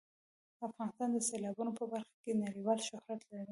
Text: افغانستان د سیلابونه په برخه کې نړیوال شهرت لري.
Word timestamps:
افغانستان 0.67 1.09
د 1.13 1.17
سیلابونه 1.27 1.71
په 1.79 1.85
برخه 1.91 2.15
کې 2.23 2.39
نړیوال 2.45 2.79
شهرت 2.89 3.21
لري. 3.29 3.45